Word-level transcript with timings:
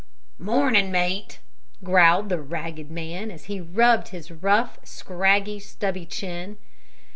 "Mornin' 0.39 0.91
mate!" 0.91 1.37
growled 1.83 2.29
the 2.29 2.41
ragged 2.41 2.89
man, 2.89 3.29
as 3.29 3.43
he 3.43 3.61
rubbed 3.61 4.07
his 4.07 4.31
rough, 4.31 4.79
scraggy, 4.83 5.59
stubby 5.59 6.07
chin. 6.07 6.57